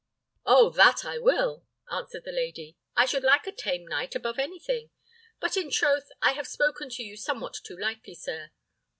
"Oh, 0.47 0.71
that 0.71 1.05
I 1.05 1.19
will!" 1.19 1.67
answered 1.91 2.23
the 2.25 2.31
lady. 2.31 2.75
"I 2.95 3.05
should 3.05 3.21
like 3.21 3.45
a 3.45 3.51
tame 3.51 3.85
knight 3.85 4.15
above 4.15 4.39
anything; 4.39 4.89
but 5.39 5.55
in 5.55 5.69
troth, 5.69 6.09
I 6.23 6.31
have 6.31 6.47
spoken 6.47 6.89
to 6.95 7.03
you 7.03 7.15
somewhat 7.15 7.53
too 7.63 7.77
lightly, 7.77 8.15
sir." 8.15 8.49